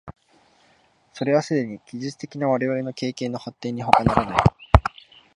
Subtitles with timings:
[1.13, 4.37] それはすでに技術的な我々の経験の発展にほかならない。